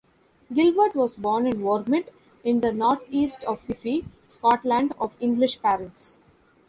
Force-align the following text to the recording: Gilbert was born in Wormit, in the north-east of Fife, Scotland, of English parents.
Gilbert 0.51 0.95
was 0.95 1.13
born 1.13 1.45
in 1.45 1.61
Wormit, 1.61 2.11
in 2.43 2.61
the 2.61 2.73
north-east 2.73 3.43
of 3.43 3.61
Fife, 3.61 4.03
Scotland, 4.29 4.95
of 4.99 5.13
English 5.19 5.61
parents. 5.61 6.17